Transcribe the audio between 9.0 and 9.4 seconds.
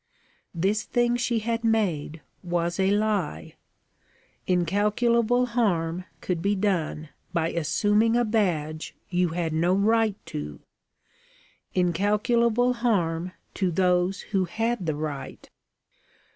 you